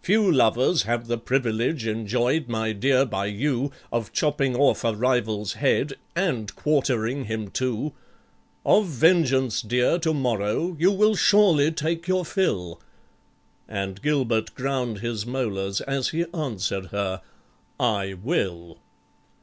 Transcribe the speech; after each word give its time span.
"Few 0.00 0.32
lovers 0.32 0.84
have 0.84 1.06
the 1.06 1.18
privilege 1.18 1.86
enjoyed, 1.86 2.48
my 2.48 2.72
dear, 2.72 3.04
by 3.04 3.26
you, 3.26 3.72
Of 3.92 4.10
chopping 4.10 4.56
off 4.56 4.84
a 4.84 4.94
rival's 4.96 5.52
head 5.52 5.96
and 6.14 6.56
quartering 6.56 7.26
him 7.26 7.50
too! 7.50 7.92
Of 8.64 8.86
vengeance, 8.86 9.60
dear, 9.60 9.98
to 9.98 10.14
morrow 10.14 10.76
you 10.78 10.90
will 10.90 11.14
surely 11.14 11.72
take 11.72 12.08
your 12.08 12.24
fill!" 12.24 12.80
And 13.68 14.00
GILBERT 14.00 14.54
ground 14.54 15.00
his 15.00 15.26
molars 15.26 15.82
as 15.82 16.08
he 16.08 16.24
answered 16.32 16.86
her, 16.86 17.20
"I 17.78 18.14
will!" 18.14 18.78